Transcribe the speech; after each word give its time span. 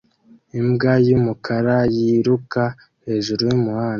Imbwa 0.59 0.93
yumukara 1.07 1.77
yiruka 1.95 2.63
hejuru 3.05 3.41
yumwanda 3.49 3.89